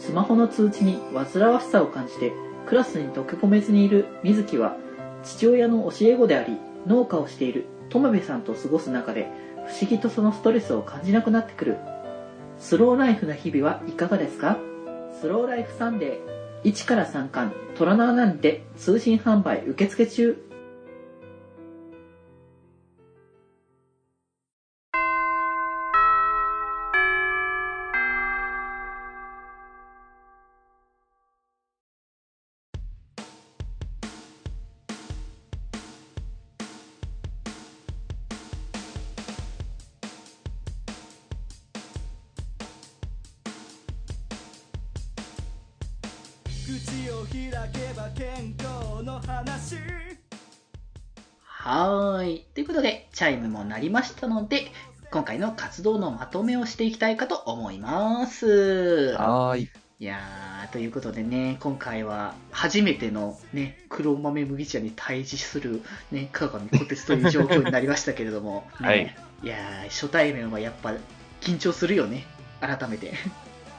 [0.00, 2.32] スマホの通知に煩わしさを感じて
[2.66, 4.76] クラスに溶け込めずにいる水木は
[5.22, 9.28] 父親の教え子であり農家をしている友部さんと過ごす中で
[9.68, 11.76] 不思議とそのストレスを感じなくなってくる。
[12.58, 14.58] スローライフな日々はいかがですか？
[15.20, 20.42] スローライフサンデー1から3巻虎の穴にて通信販売受付中。
[46.70, 49.74] 口を開けば健康の話
[51.42, 52.46] はーい。
[52.54, 54.70] ということで、チャイムも鳴りましたので、
[55.10, 59.16] 今回の活動のまとめをしていきたいかと思います。
[59.16, 59.70] はーい。
[59.98, 70.94] いやー、ということでね、今回は初めてのね、黒豆麦茶に対峙するね、香上小鉄という状況になりましたけれども、ね はいいやー、初対面はやっぱ
[71.40, 72.26] 緊張するよね、
[72.60, 73.12] 改めて。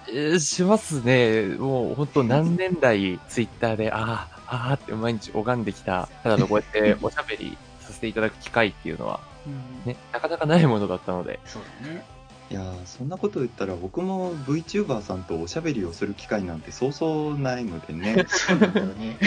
[0.08, 1.56] えーしますね。
[1.58, 12.04] もう本当何年来ツイッターで、ああ、ああって毎日拝んできた、ただのこうやって おしゃべりさせていただく機会っていうのは、うんね、なかなかないものだったので、そうだね。
[12.50, 19.18] いやーそんなこと言ったら僕も VTuber さんとおしゃべりをする機会なんてそうそうないのでね そうなんだよね。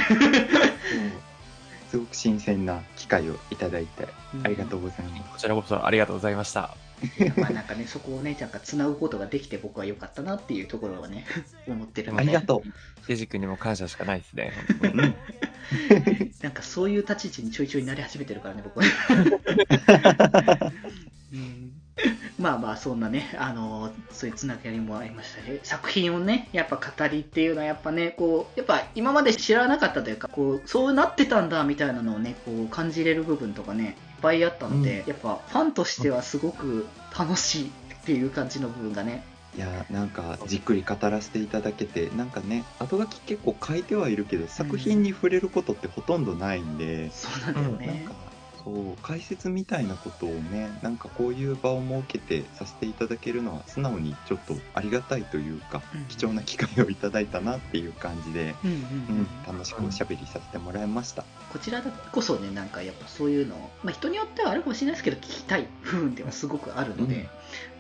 [1.91, 4.09] すごく新鮮な機会をいただいて
[4.43, 5.23] ありがとううございます。
[5.33, 6.77] こちらこそありがとうございました。
[7.03, 7.33] ん。
[7.41, 11.27] まあなんかね、そこをね、なんか繋ぐことができて僕は良かったなっていうところはね、
[11.67, 12.63] 思ってるのでありがと
[13.07, 14.53] デジ君にも感謝しかないですね。
[16.43, 18.85] なんかそういう立ち位置にちょいちょいなり始めてるからね、僕は。
[22.39, 36.87] うんまあまあ、そんなね、あのそういうつながりもありましたし、作品をね、やっぱ語りっていうのはやっぱね、こう、やっぱ今まで知らなかったというか、こう、そうなってたんだみたいなのをね、こう、感じれる部分とかね、いっぱいあったので、やっぱファンとしてはすごく
[37.17, 37.71] 楽しいっ
[38.05, 39.23] ていう感じの部分がね、
[39.57, 48.34] いやーなんかじっくり語らせていただけてなんかね後書き結構書いてはいるけど作品に触れることってほとんどないんで、そうなんだよなんねか。
[48.65, 61.25] そう解説みたいなことをねなんかこういう場を設けてさせていただけるのは素直にちょっとありがたいというか、うん貴重な機会をいただいたなっていう感じで、うんうんううんん、楽しくおしゃべりさせてもらいました。
[61.53, 67.29] こちらこそね、なんかやっぱそういうのを、まあ、人によってはあるかもしれないですけど、聞きたい部分ではすごくあるので、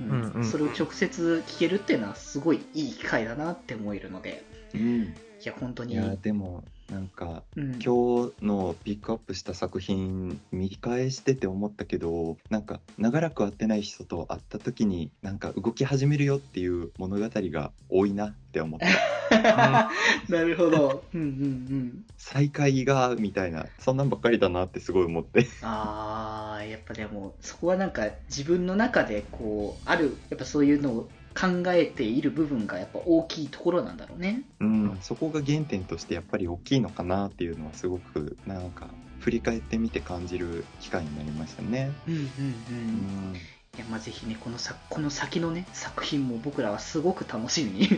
[0.00, 0.44] うん。
[0.44, 4.44] それを直接聞けるっていうのは、すごいいい機会だなって思えるので、
[4.74, 18.86] うん、いや、本当に、いやでもなんかうん、今日のピックアップした作品見返してて思ったけどなんか長らく会ってない人と会った時になんか動き始めるよっていう物語が多いなって思った。
[20.28, 21.04] なるほど。
[21.14, 22.04] うんうんうん。
[22.18, 23.66] 再会がみたいな。
[23.78, 25.46] そんなんばっかりだなってすごい思って。
[25.62, 34.42] あー、やっぱでも、そこはなんか自分の中でこう、ある、やっぱそういうのを考えている部分がやっぱ大きいところなんだろうね。
[34.60, 38.88] うんそこが原点としてやっぱり大きいのかなっていうのはすごくなんか
[39.20, 41.90] 振り返ってみて感じる機会になりましたね。
[42.06, 42.28] うんうんう。
[42.70, 43.36] うんん
[43.76, 47.88] いやまあ、ぜひねこのさ、この先のね、作品も僕らはすごく楽しみに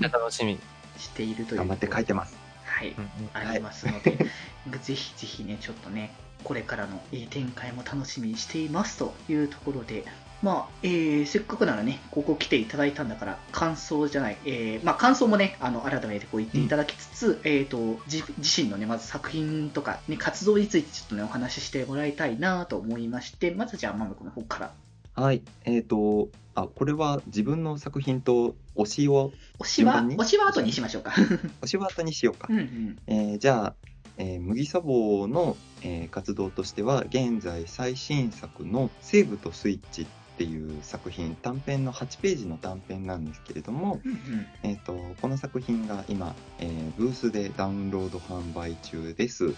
[0.00, 0.58] 楽しみ。
[0.98, 1.58] しているという。
[1.58, 2.36] 頑張って書いてます。
[2.64, 4.16] はい、うんうんありますので、
[4.82, 10.04] ぜひぜひね、ちょっとね、これからのえー展開も楽しみにしていますというところで、
[10.42, 24.72] まあ、えーせっかくならね、ここ来ていただいたんだから、感想じゃない、えーまあ、感想もね、あの、改めてこう言っていただきつつ、えっ、と、自自身のね、まず作品とか、ね、活動についてちょっとね、お話ししてもらいたいなと思いまして、まずじゃあ、マムコの方から。
[25.14, 31.12] はい、えっ、とあこれは自分の作品と推しを推しは推しは後にしましょうか。
[31.62, 32.48] 推しは後にしようか。
[32.50, 32.98] うんうん。
[33.06, 33.74] えーじゃあ、
[34.18, 40.06] えー麦茶房の、えー活動としては現在最新作の「西部とスイッチ」っ
[40.36, 44.46] ていう作品短編の8ページの短編なんですけれども、うんうん。
[44.62, 49.54] えー、とこの作品が今、えーブースでダウンロード販売中です。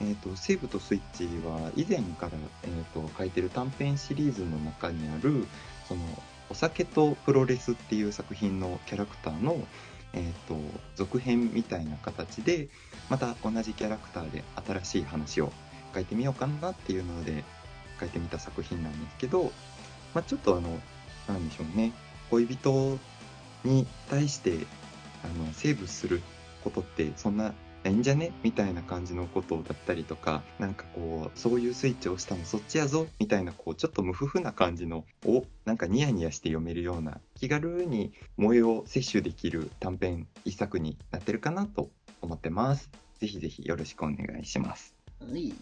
[0.00, 2.32] えー、と西部とスイッチは以前から、
[2.64, 5.46] えー、と書いてる短編シリーズの中にある
[5.88, 6.00] その
[6.50, 9.56] お酒とプロレスっていう作品のキャラクターの、
[10.12, 10.56] えー、と
[10.94, 12.68] 続編みたいな形で
[13.08, 15.52] また同じキャラクターで新しい話を
[15.94, 17.42] 書いてみようかなっていうので
[17.98, 19.50] 書いてみた作品なんですけど、
[20.16, 20.80] まあ、ちょっとあの
[21.28, 21.92] なんでしょうね
[22.30, 22.98] 恋人
[23.64, 24.56] に対して
[25.22, 26.22] あのセーブする
[26.64, 27.52] ことってそんな
[27.84, 28.32] いいんじゃね？
[28.42, 41.90] みたいな感じのことだったりとかなんかこうそういうスイッチを押したのそっちやぞみたいなこうちょっと無夫婦な感じのをなんかニヤニヤして読めるような気軽に萌えを摂取できる短編一作になってるかなと
[42.22, 42.90] 思ってます。
[43.20, 44.94] ぜひぜひよろしくお願いします。
[45.20, 45.52] はい。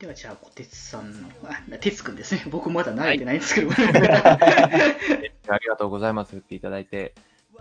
[0.00, 2.44] では、じゃあ、小鉄さんの、あ、鉄くんですね。
[2.50, 3.68] 僕まだ慣れてないんですけど。
[3.76, 6.30] ありがとうございます。
[6.30, 7.14] 振っていただいて。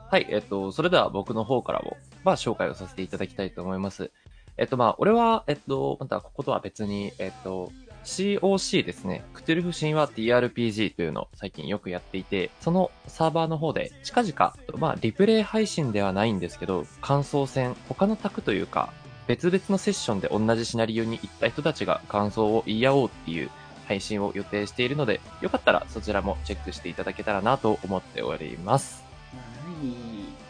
[0.09, 4.11] はい、えっと、それでは僕の方からも、まあ、紹介をさせていただきたいと思います。
[4.55, 7.73] えっと、まあ、俺は、えっと、また、こことは別に、えっと、
[8.05, 9.25] COC ですね。
[9.33, 18.93] クトゥルフ神話 TRPG というのを最近よくやっていて、そのサーバーの方で近々、まあ、リプレイ配信ではないんですけど、感想戦、他の卓というか、
[19.29, 23.51] 別々のセッションで同じシナリオに行った人たちが感想を言い合おうっていう
[23.87, 29.08] 配信を予定しているので、よかったらそちらもチェックしていただけたらなと思っております。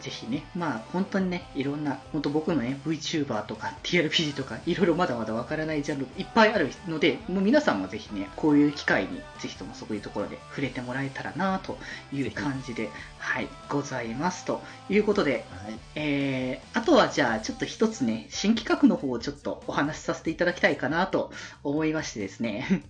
[0.00, 0.04] い。
[0.04, 11.78] ぜひね、まあ、本当にね、いろんな、本当僕のね、VTuber とか TRPG とか、いろいろまだまだわからないジャンルいっぱいあるので、もう皆さんもぜひね、こういう機会に、ぜひともそういうところで触れてもらえたらなと
[12.12, 14.44] いう感じで、はい、ございます。
[14.44, 15.78] ということで、はい。
[15.94, 21.32] えー、あとはじゃあ、ちょっと一つね、新企画の方をちょっとお話しさせていただきたいかなと
[21.62, 22.82] 思いましてですね。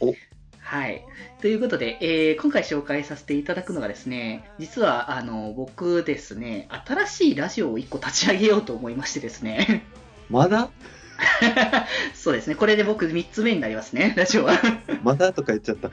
[0.00, 0.14] お
[0.62, 1.04] はい。
[1.40, 9.84] ということで、えー今回紹介させていただくのがですね、実は、あの、僕ですね、新しいラジオを1個立ち上げようと思いましてですね。
[10.30, 10.70] まだ？
[12.14, 14.54] そうですね、これで僕3つ目になりますね、ラジオは。
[15.02, 15.88] まだとか言っちゃった。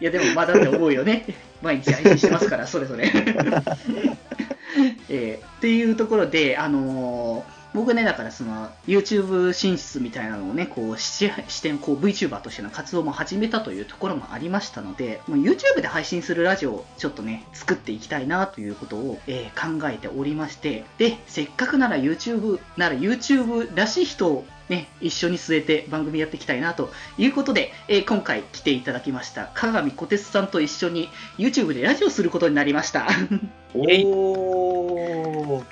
[0.00, 1.24] や、でもまだって思うよね。
[1.62, 3.10] 毎日配信してますから、それぞれ。
[5.08, 33.08] えーっていうところで、あのー僕ね、だからその YouTube 進出みたいなのをね、こうし視点、こう VTuber としての活動も始めたというところもありましたので、もう YouTube で配信するラジオをちょっとね、作っていきたいなということを、えー考えておりまして、で、せっかくなら YouTube なら YouTube らしい人をね、一緒に据えて番組やっていきたいなということで、えー今回来ていただきました、鏡小鉄さんと一緒に YouTube でラジオすることになりました。
[33.74, 35.58] おー。
[35.58, 35.64] は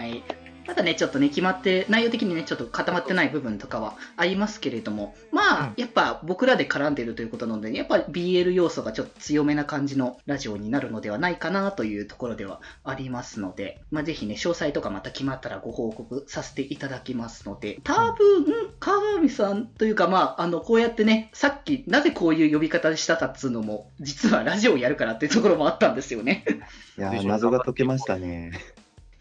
[0.00, 0.41] ーい。
[0.66, 18.46] まだね、ちょっとね、決まって、内容的にね、ちょっと固まってない部分とかはありますけれども、まあ、うんやっぱ僕らで絡んでるということなので、やっぱ BL 要素がちょっと強めな感じのラジオになるのではないかなというところではありますので、まあ、ぜひね、詳細とかまた決まったらご報告させていただきますので、多分、
[18.78, 26.44] 鏡さんというか、まあ、あの、こうやってね、さっきなぜこういう呼び方したかっつうのも、実はラジオをやるからっていうところもあったんですよね。
[26.98, 28.52] いやー、謎が解けましたね。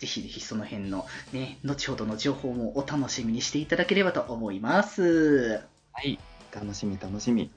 [0.01, 5.61] ぜひぜひその辺のね、後ほどの情報もお楽しみにしていただければと思います。
[5.93, 6.17] はい。
[6.51, 7.51] 楽しみ楽しみ。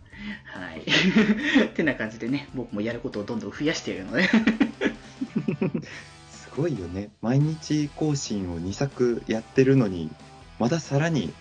[0.44, 0.82] はい。
[1.64, 4.28] ってな感じでね、僕もやることをどんどん増やしているので、
[6.30, 7.08] すごいよね。
[7.22, 10.10] 毎日更新を2作やってるのに、
[10.58, 11.32] まださらに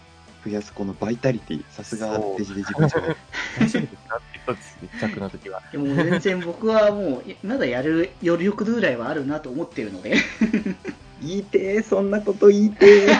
[0.45, 1.63] 増やすこのバイタリティ。
[1.71, 2.89] さすがデジデジ部長。
[2.89, 5.61] 大丈夫ですかって言ったんです、 密着の時は。
[5.71, 10.17] でも全然僕はもう、いまだやる余力ぐらいはあるなと思っているので、
[11.25, 13.13] 言いてー、そんなこと言いてー。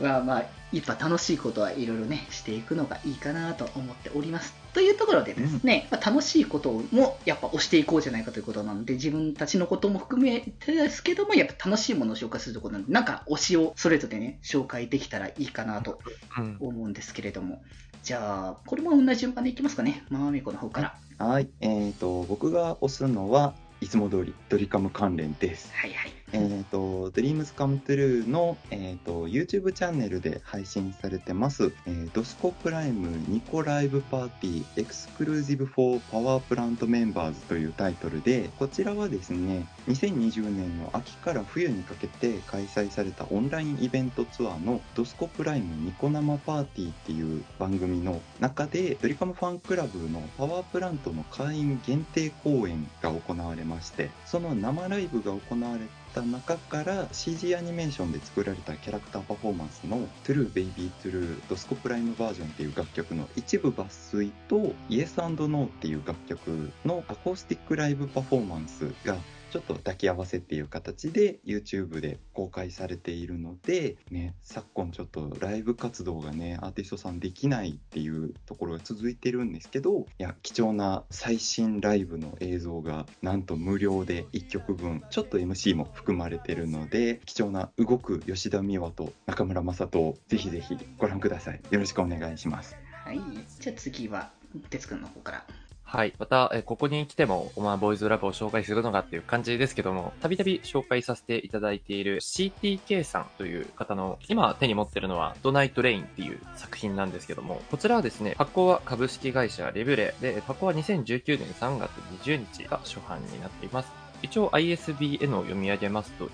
[0.02, 4.54] まあまあ、やっぱ楽しいことはいろいろね、していくのがいいかなと思っております。
[4.72, 15.98] というところでですね、まあ、楽しいこともやっぱ押していこうじゃないかということなので、自分たちのことも含めてですけども、やっぱ楽しいものを紹介するところなので、なんか推しをそれぞれね、紹介できたらいいかなと
[16.38, 16.56] うん。
[16.60, 17.62] 思うんですけれども、
[18.04, 20.94] じゃあ、これも同じ順番でいきますかね、ママミコの方から。
[21.18, 21.48] はい。
[21.60, 25.70] えーと、僕が押すのは、いつも通りドリカム関連です。
[25.74, 26.12] はいはい。
[26.32, 37.40] えー、と、Dreams Come True の、えー、と YouTube チャンネルで配信されてます、えー DOSCO prime ニコ Live Party Exclusive for POWER PLANT Members
[37.42, 69.16] というタイトルで、こちらはですね、2020年の秋から冬にかけて開催されたオンラインイベントツアーの DOSCO prime ニコ生パーティーっていう番組の中で、ドリカムファンクラブのパワープラントの会員限定公演が行われまして、その生ライブが行われてた中から CG アニメーションで作られたキャラクターパフォーマンスの True Baby True ドスコプライムバージョンっていう楽曲の一部抜粋と Yes and No っていう楽曲のアコースティックライブパフォーマンスが
[69.50, 91.60] ちょっと抱き合わせっていう形で YouTube で公開されているので、ね、昨今ちょっとライブ活動がね、アーティストさんできないっていうところが続いてるんですけど、いや、貴重な最新ライブの映像がなんと無料で1曲分、ちょっと MC も含まれてるので、貴重な動く吉田美和と中村雅人をぜひぜひご覧ください。
[91.70, 92.76] よろしくお願いします。
[93.04, 93.20] はい。
[93.58, 94.30] じゃあ次は、
[94.68, 95.69] 哲くんの方から。
[95.92, 96.14] はい。
[96.20, 111.90] また、ここに来ても、まあ、ボーイズラブを紹介するのがっていう感じですけども、たびたび紹介させていただいている CTK さんという方の、今手に持ってるのは、ドナイトレインっていう作品なんですけども、こちらはですね、発行は株式会社レブレで、発行は2019年3月
[112.22, 113.90] 20日が初版になっています。
[114.22, 116.30] 一応 ISBN を読み上げますと、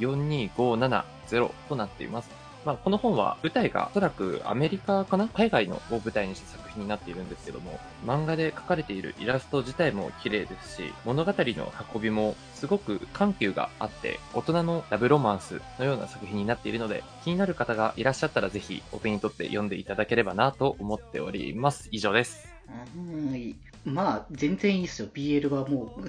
[0.00, 2.45] 978-47997-42570となっています。
[2.66, 5.28] まあ、この本は舞台がおそらくアメリカかな？
[5.28, 21.88] 海外のを舞台にした作品になっているんですけども、漫画で描かれているイラスト自体も綺麗ですし、物語の運びもすごく緩急があって、大人のラブロマンスのような作品になっているので、気になる方がいらっしゃったらぜひお手に取って読んでいただければなと思っております。
[21.92, 22.55] 以上です。
[22.68, 23.56] はい。
[23.86, 25.08] まあ、全然いいですよ。
[25.14, 26.08] BL はもう、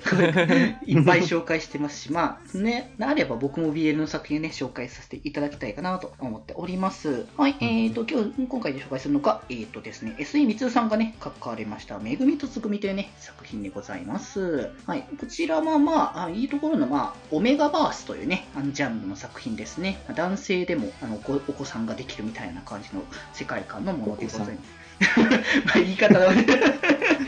[0.89, 7.27] いっぱい紹介してますし、 まあ、ね、なれば僕も BL の作品をね、紹介させていただきたいかなと思っております。
[7.37, 14.71] はい、えーと、今日、今回で紹介するのが、えーとですね、SE みつさんがね、書かれました、めぐみとつぐみというね、作品でございます。
[14.87, 19.99] はい、こちらはまあ、あいいところの、まあ、オメガバースというね、あのジャンルの作品ですね。
[20.15, 24.86] 男性でも、あの、ごお子さんができるみたいな感じの世界観のものでございます。
[25.65, 26.45] まあ言い方はね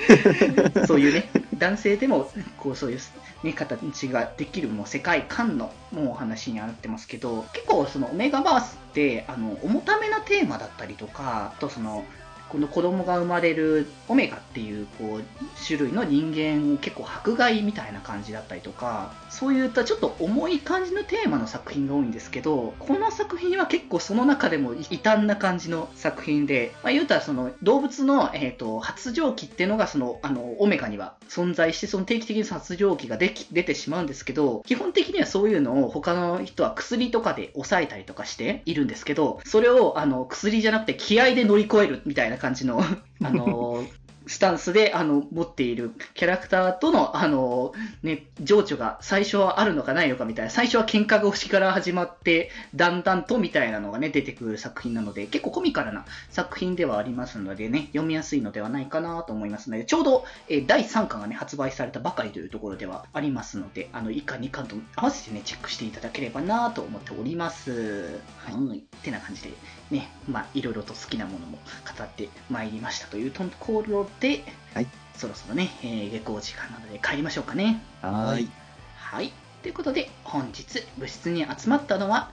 [0.87, 2.99] そういうね、男性でもこうそういう、
[3.43, 12.05] ね、形ができるもう世界観のもうお話になってますけど、結構そのオメガバースってあの重ためなテーマだったりとか、あとその
[12.49, 15.23] この子供が生まれるオメガっていうこう
[15.65, 42.81] 種類の人間を結構迫害みたいな感じだったりとかそういったちょっと重い感じのテーマの作品が多いんですけどこの作品は結構その中でも異端な感じの作品で、まあ、言うたらその動物の、えー、と発情期っていうのがそのあのオメガには存在してその定期的に発情期ができ出てしまうんですけど基本的にはそういうのを他の人は薬とかで抑えたりとかしているんですけどそれをあの薬じゃなくて気合で乗り越えるみたいな感じの
[43.21, 43.83] あの
[44.29, 68.19] スタンスであの持っているキャラクターとのあの、ね、情緒が最初はあるのかないのかみたいな最初は喧嘩腰から始まってだんだんとみたいなのが、ね、出てくる作品なので結構コミカルな作品ではありますのでね読みやすいのではないかなと思いますのでちょうど、え第3巻が、ね、発売されたばかりというところではありますのであの1巻2巻と合わせて、ね、チェックしていただければなと思っております。
[68.37, 69.49] はい、ってな感じで
[69.91, 71.57] ね、まあ、いろいろと好きなものも
[71.97, 77.81] 語ってまいりましたというところで、はいそろそろね、えー下校時間なので帰りましょうかね。
[78.01, 78.49] はーい。
[78.95, 79.33] はい。
[79.61, 82.31] ということで、本日部室に集まったのは、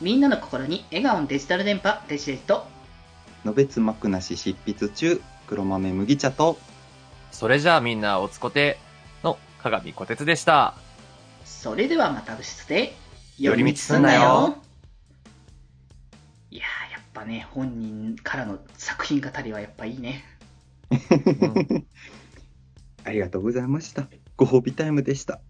[0.00, 2.66] みんなの心に笑顔のデジタル電波、デジデジと、
[3.44, 6.58] のべつ幕なし執筆中、黒豆麦茶と、
[7.32, 8.78] それじゃあみんなおつこて
[9.24, 10.74] の鏡小鉄でした。
[11.44, 12.94] それではまた部室で、
[13.36, 14.58] 寄り道すんなよ。
[16.52, 20.24] いやー、やっぱね、本人からの作品語りはやっぱいいね。
[23.04, 24.08] ありがとうございました。
[24.36, 25.40] ご褒美タイムでした。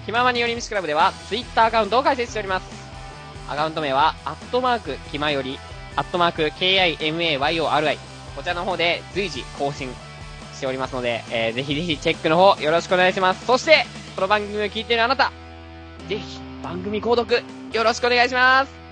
[0.05, 2.67] 気ままによりみちクラブでは、ツイッターアカウントを開設しております。
[3.49, 5.59] アカウント名は、アットマーク、きまより、
[5.97, 7.99] アットマーク、KIMAYORI。
[8.37, 9.89] こちらの方で随時更新
[10.55, 13.47] しておりますので、えーぜひぜひチェックの方よろしくお願いします。
[13.47, 15.33] そして、この番組を聞いているあなた、
[16.09, 17.43] ぜひ番組購読
[17.73, 18.88] よろしくお願いします。